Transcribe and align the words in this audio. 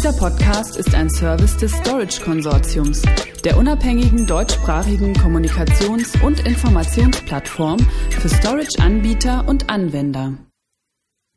Dieser 0.00 0.14
Podcast 0.14 0.78
ist 0.78 0.94
ein 0.94 1.10
Service 1.10 1.58
des 1.58 1.72
Storage 1.72 2.22
Konsortiums, 2.22 3.02
der 3.44 3.58
unabhängigen 3.58 4.26
deutschsprachigen 4.26 5.12
Kommunikations- 5.12 6.18
und 6.24 6.40
Informationsplattform 6.40 7.78
für 8.08 8.30
Storage-Anbieter 8.30 9.46
und 9.46 9.68
Anwender. 9.68 10.38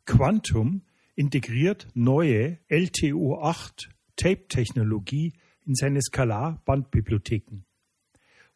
Quantum 0.05 0.83
integriert 1.13 1.89
neue 1.93 2.57
LTO8 2.69 3.89
Tape-Technologie 4.15 5.33
in 5.65 5.75
seine 5.75 6.01
Skalar-Bandbibliotheken. 6.01 7.65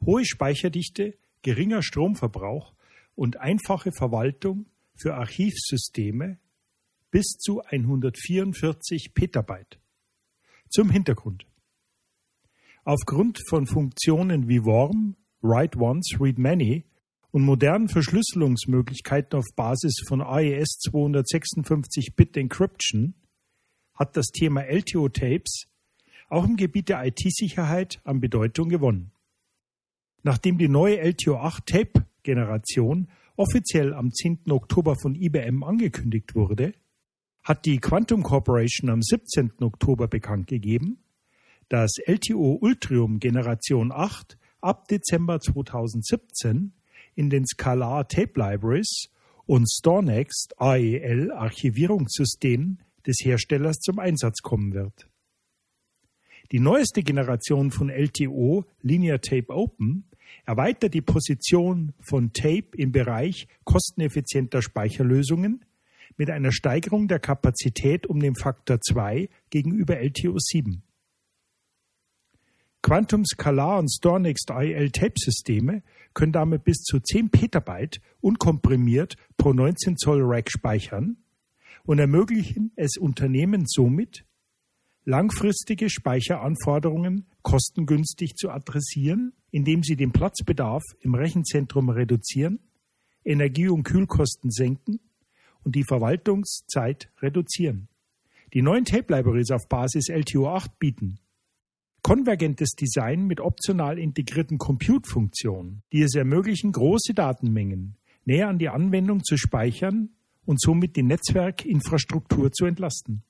Hohe 0.05 0.23
Speicherdichte, 0.23 1.17
geringer 1.41 1.81
Stromverbrauch 1.81 2.75
und 3.15 3.41
einfache 3.41 3.91
Verwaltung 3.91 4.67
für 4.95 5.15
Archivsysteme 5.15 6.39
bis 7.11 7.35
zu 7.37 7.61
144 7.61 9.13
Petabyte. 9.13 9.79
Zum 10.69 10.89
Hintergrund. 10.89 11.45
Aufgrund 12.83 13.39
von 13.49 13.67
Funktionen 13.67 14.47
wie 14.47 14.63
Worm, 14.63 15.15
Write 15.41 15.79
Once, 15.79 16.17
Read 16.19 16.37
Many 16.37 16.85
und 17.31 17.43
modernen 17.43 17.89
Verschlüsselungsmöglichkeiten 17.89 19.37
auf 19.37 19.45
Basis 19.55 20.01
von 20.07 20.21
AES 20.21 20.79
256-Bit 20.89 22.37
Encryption 22.37 23.15
hat 23.93 24.15
das 24.15 24.27
Thema 24.27 24.61
LTO-Tapes 24.61 25.67
auch 26.29 26.45
im 26.45 26.55
Gebiet 26.55 26.89
der 26.89 27.05
IT-Sicherheit 27.05 27.99
an 28.03 28.19
Bedeutung 28.19 28.69
gewonnen. 28.69 29.11
Nachdem 30.23 30.57
die 30.57 30.67
neue 30.67 30.99
LTO-8-Tape-Generation 31.01 33.07
offiziell 33.35 33.93
am 33.93 34.11
10. 34.11 34.49
Oktober 34.49 34.95
von 34.95 35.13
IBM 35.15 35.63
angekündigt 35.63 36.35
wurde, 36.35 36.73
hat 37.47 37.63
die 37.63 37.77
Quantum 37.77 38.23
Corporation 38.23 38.89
am 38.89 39.01
17. 39.01 39.53
Oktober 39.61 40.09
bekannt 40.09 40.47
gegeben, 40.47 40.97
dass 41.69 41.91
LTO 42.05 42.57
Ultrium 42.59 43.19
Generation 43.19 43.93
8 43.93 44.37
ab 44.59 44.89
Dezember 44.89 45.39
2017 45.39 46.73
in 47.15 47.29
den 47.29 47.45
Scalar 47.47 48.09
Tape 48.09 48.33
Libraries 48.35 49.07
und 49.45 49.65
StoreNext 49.71 50.55
AEL 50.57 51.31
Archivierungssystemen 51.31 52.83
des 53.05 53.19
Herstellers 53.23 53.77
zum 53.77 53.99
Einsatz 53.99 54.41
kommen 54.41 54.73
wird. 54.73 55.07
Die 56.51 56.59
neueste 56.59 57.01
Generation 57.01 57.71
von 57.71 57.89
LTO 57.89 58.65
Linear 58.81 59.21
Tape 59.21 59.55
Open 59.55 60.03
erweitert 60.45 60.93
die 60.93 61.01
Position 61.01 61.93
von 62.01 62.33
Tape 62.33 62.75
im 62.75 62.91
Bereich 62.91 63.47
kosteneffizienter 63.63 64.61
Speicherlösungen 64.61 65.63
mit 66.17 66.29
einer 66.29 66.51
Steigerung 66.51 67.07
der 67.07 67.19
Kapazität 67.19 68.07
um 68.07 68.19
den 68.19 68.35
Faktor 68.35 68.81
2 68.81 69.29
gegenüber 69.49 69.95
LTO7. 69.95 70.81
Quantum 72.81 73.25
Scalar 73.25 73.79
und 73.79 73.91
StoreNext 73.91 74.49
IL 74.49 74.91
Tape-Systeme 74.91 75.83
können 76.13 76.31
damit 76.31 76.63
bis 76.63 76.77
zu 76.77 76.99
10 76.99 77.29
Petabyte 77.29 78.01
unkomprimiert 78.21 79.15
pro 79.37 79.53
19 79.53 79.97
Zoll 79.97 80.21
Rack 80.23 80.49
speichern 80.49 81.17
und 81.83 81.99
ermöglichen 81.99 82.71
es 82.75 82.97
Unternehmen 82.97 83.65
somit, 83.67 84.25
langfristige 85.05 85.89
Speicheranforderungen 85.89 87.27
kostengünstig 87.41 88.35
zu 88.35 88.49
adressieren, 88.49 89.33
indem 89.51 89.83
sie 89.83 89.95
den 89.95 90.11
Platzbedarf 90.11 90.83
im 91.01 91.15
Rechenzentrum 91.15 91.89
reduzieren, 91.89 92.59
Energie- 93.23 93.69
und 93.69 93.83
Kühlkosten 93.83 94.51
senken 94.51 94.99
und 95.63 95.75
die 95.75 95.83
Verwaltungszeit 95.83 97.09
reduzieren. 97.21 97.87
Die 98.53 98.61
neuen 98.61 98.85
Tape 98.85 99.13
Libraries 99.13 99.51
auf 99.51 99.67
Basis 99.67 100.09
LTO8 100.09 100.69
bieten 100.79 101.19
konvergentes 102.07 102.71
Design 102.71 103.27
mit 103.27 103.41
optional 103.41 103.99
integrierten 103.99 104.57
Compute-Funktionen, 104.57 105.83
die 105.91 106.03
es 106.03 106.15
ermöglichen, 106.15 106.71
große 106.71 107.13
Datenmengen 107.13 107.97
näher 108.23 108.47
an 108.47 108.59
die 108.59 108.69
Anwendung 108.69 109.23
zu 109.23 109.37
speichern 109.37 110.09
und 110.45 110.61
somit 110.61 110.95
die 110.95 111.03
Netzwerkinfrastruktur 111.03 112.51
zu 112.51 112.65
entlasten. 112.65 113.23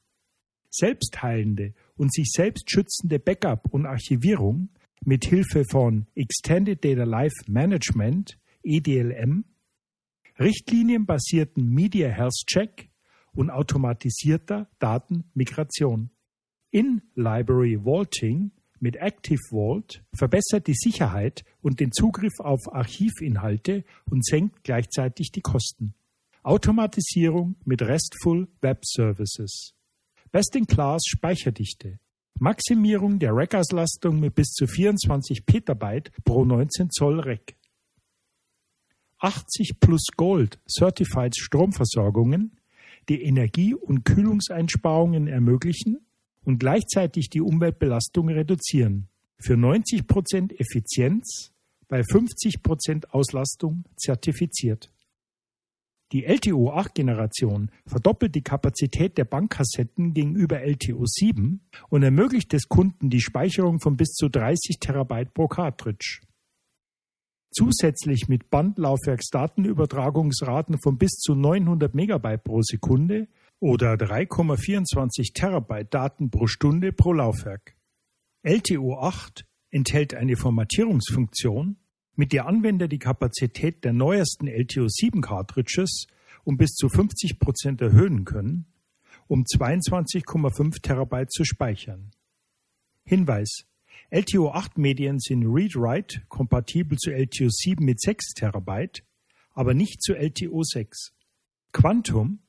Selbstheilende 0.70 1.74
und 1.96 2.14
sich 2.14 2.30
selbst 2.32 2.70
schützende 2.70 3.18
Backup 3.18 3.74
und 3.74 3.86
Archivierung 3.86 4.70
mit 5.04 5.26
Hilfe 5.26 5.64
von 5.72 6.06
Extended 6.14 6.84
Data 6.84 7.04
Life 7.04 7.36
Management 7.48 8.38
EDLM, 8.64 9.46
richtlinienbasierten 10.40 11.68
Media 11.70 12.10
Health 12.10 12.46
Check 12.48 12.90
und 13.34 13.50
automatisierter 13.50 14.70
Datenmigration. 14.80 16.10
In 16.72 17.02
Library 17.16 17.84
Vaulting 17.84 18.52
mit 18.80 18.96
Active 18.98 19.40
Vault 19.50 20.04
verbessert 20.14 20.68
die 20.68 20.76
Sicherheit 20.76 21.44
und 21.62 21.80
den 21.80 21.92
Zugriff 21.92 22.40
auf 22.40 22.62
Archivinhalte 22.72 23.84
und 24.10 24.26
senkt 24.26 24.64
gleichzeitig 24.64 25.32
die 25.32 25.42
Kosten. 25.42 25.94
Automatisierung 26.44 27.56
mit 27.66 27.82
RESTful 27.82 28.48
Web 28.62 28.86
Services. 28.86 29.74
Best-in-Class 30.32 31.02
Speicherdichte. 31.08 32.00
Maximierung 32.40 33.18
der 33.18 33.32
Rack-Auslastung 33.34 34.20
mit 34.20 34.36
bis 34.36 34.52
zu 34.54 34.68
24 34.68 35.46
Petabyte 35.46 36.12
pro 36.24 36.46
19 36.46 36.92
Zoll 36.92 37.20
Rack. 37.20 37.57
80 39.20 39.80
plus 39.80 40.08
Gold 40.16 40.60
Certified 40.68 41.36
Stromversorgungen, 41.36 42.58
die 43.10 43.24
Energie- 43.24 43.74
und 43.74 44.04
Kühlungseinsparungen 44.04 45.28
ermöglichen 45.28 46.00
und 46.44 46.60
gleichzeitig 46.60 47.30
die 47.30 47.42
Umweltbelastung 47.42 48.30
reduzieren. 48.30 49.08
Für 49.40 49.58
90 49.58 50.08
Prozent 50.08 50.60
Effizienz 50.60 51.52
bei 51.88 52.04
50 52.04 52.64
Prozent 52.64 53.14
Auslastung 53.14 53.86
zertifiziert. 53.96 54.92
Die 56.14 56.26
LTO-8-Generation 56.26 57.70
verdoppelt 57.86 58.34
die 58.34 58.42
Kapazität 58.42 59.18
der 59.18 59.26
Bankkassetten 59.26 60.14
gegenüber 60.14 60.62
LTO-7 60.62 61.60
und 61.90 62.04
ermöglicht 62.04 62.54
des 62.54 62.70
Kunden 62.70 63.10
die 63.10 63.20
Speicherung 63.20 63.82
von 63.82 63.98
bis 63.98 64.14
zu 64.14 64.30
30 64.30 64.80
Terabyte 64.80 65.34
pro 65.34 65.48
Cartridge. 65.48 66.22
Zusätzlich 67.58 68.28
mit 68.28 68.52
Bandlaufwerksdatenübertragungsraten 68.52 70.80
von 70.80 71.00
bis 71.00 71.14
zu 71.14 71.34
900 71.34 71.96
Megabyte 71.96 72.44
pro 72.44 72.62
Sekunde 72.62 73.28
oder 73.60 73.94
3,24 73.94 75.34
Terabyte 75.34 75.92
Daten 75.92 76.30
pro 76.30 76.46
Stunde 76.46 76.94
pro 76.94 77.14
Laufwerk. 77.14 77.76
LTO-8 78.46 79.46
enthält 79.72 80.14
eine 80.14 80.38
Formatierungsfunktion, 80.38 81.78
mit 82.16 82.32
der 82.32 82.46
Anwender 82.46 82.88
die 82.88 83.00
Kapazität 83.00 83.84
der 83.84 83.94
neuesten 83.94 84.48
LTO7 84.48 85.22
Cartridges 85.22 86.06
um 86.44 86.58
bis 86.58 86.76
zu 86.76 86.90
50 86.90 87.40
Prozent 87.40 87.82
erhöhen 87.82 88.24
können, 88.24 88.68
um 89.26 89.42
22,5 89.42 90.80
Terabyte 90.84 91.32
zu 91.32 91.44
speichern. 91.44 92.12
Hinweis: 93.04 93.66
LTO8 94.10 94.80
Medien 94.80 95.20
sind 95.20 95.46
Read-Write 95.46 96.22
kompatibel 96.30 96.98
zu 96.98 97.12
LTO7 97.12 97.84
mit 97.84 98.00
6 98.00 98.36
Terabyte, 98.36 99.04
aber 99.52 99.74
nicht 99.74 100.02
zu 100.02 100.14
LTO6. 100.14 101.12
Quantum 101.74 102.40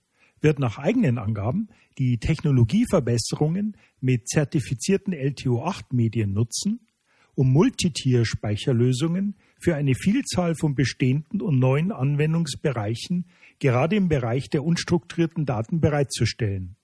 wird 0.40 0.60
nach 0.60 0.78
eigenen 0.78 1.18
Angaben 1.18 1.68
die 1.98 2.18
Technologieverbesserungen 2.18 3.76
mit 4.00 4.28
zertifizierten 4.28 5.12
LTO8 5.12 5.86
Medien 5.90 6.32
nutzen, 6.32 6.86
um 7.34 7.52
Multitier-Speicherlösungen 7.52 9.34
für 9.60 9.74
eine 9.74 9.96
Vielzahl 9.96 10.54
von 10.54 10.76
bestehenden 10.76 11.42
und 11.42 11.58
neuen 11.58 11.90
Anwendungsbereichen, 11.90 13.26
gerade 13.58 13.96
im 13.96 14.08
Bereich 14.08 14.48
der 14.48 14.62
unstrukturierten 14.62 15.44
Daten 15.44 15.80
bereitzustellen. 15.80 16.76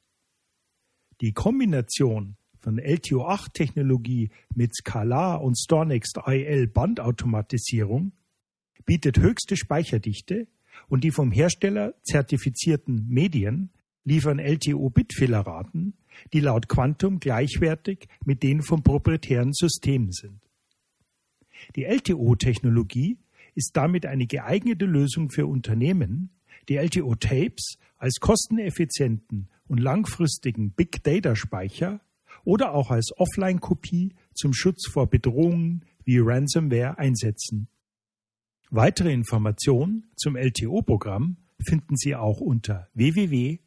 Die 1.21 1.33
Kombination 1.33 2.37
von 2.65 2.81
LTO8-Technologie 2.81 4.31
mit 4.55 4.75
Scala 4.75 5.35
und 5.35 5.59
StorNext 5.59 6.19
IL 6.27 6.67
Bandautomatisierung 6.67 8.13
bietet 8.87 9.19
höchste 9.19 9.57
Speicherdichte 9.57 10.49
und 10.89 11.05
die 11.05 11.11
vom 11.11 11.31
Hersteller 11.31 11.93
zertifizierten 12.05 13.07
Medien 13.07 13.69
liefern 14.05 14.39
LTO-Bitfehlerraten, 14.39 15.93
die 16.33 16.41
laut 16.41 16.69
Quantum 16.69 17.21
gleichwertig 17.21 18.09
mit 18.25 18.43
denen 18.43 18.63
von 18.63 18.83
proprietären 18.83 19.53
Systemen 19.53 20.13
sind. 20.13 20.41
Die 21.77 21.85
LTO-Technologie 21.85 23.19
ist 23.55 23.77
damit 23.77 24.07
eine 24.07 24.27
geeignete 24.27 24.87
Lösung 24.87 25.31
für 25.31 25.47
Unternehmen, 25.47 26.31
die 26.71 26.77
LTO-Tapes 26.77 27.77
als 27.99 28.21
kosteneffizienten 28.21 29.49
und 29.69 29.81
langfristigen 29.81 30.71
Big 30.71 31.03
Data-Speicher 31.03 32.01
oder 32.45 32.75
auch 32.75 32.91
als 32.91 33.13
Offline-Kopie 33.17 34.15
zum 34.35 34.53
Schutz 34.53 34.89
vor 34.89 35.09
Bedrohungen 35.09 35.85
wie 36.05 36.19
Ransomware 36.19 36.99
einsetzen. 36.99 37.69
Weitere 38.71 39.13
Informationen 39.13 40.11
zum 40.17 40.37
LTO-Programm 40.37 41.37
finden 41.65 41.97
Sie 41.97 42.15
auch 42.15 42.41
unter 42.41 42.89
www.lto.org. 42.95 43.59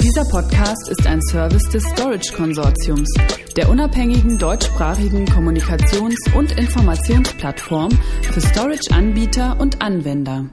Dieser 0.00 0.24
Podcast 0.30 0.88
ist 0.90 1.06
ein 1.06 1.20
Service 1.22 1.68
des 1.70 1.82
Storage 1.82 2.32
Konsortiums, 2.32 3.12
der 3.56 3.68
unabhängigen 3.68 4.38
deutschsprachigen 4.38 5.26
Kommunikations- 5.26 6.32
und 6.36 6.56
Informationsplattform 6.56 7.90
für 8.22 8.40
Storage-Anbieter 8.40 9.58
und 9.60 9.82
Anwender. 9.82 10.50